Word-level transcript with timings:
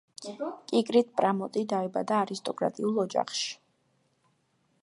კიკრიტ 0.71 1.11
პრამოტი 1.19 1.63
დაიბადა 1.73 2.17
არისტოკრატიულ 2.23 2.99
ოჯახში. 3.07 3.49